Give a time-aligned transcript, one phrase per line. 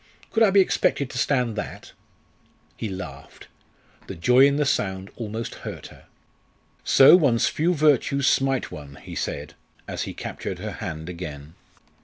[0.31, 1.91] Could I be expected to stand that?"
[2.75, 3.47] He laughed.
[4.07, 6.05] The joy in the sound almost hurt her.
[6.83, 9.53] "So one's few virtues smite one," he said
[9.87, 11.53] as he captured her hand again.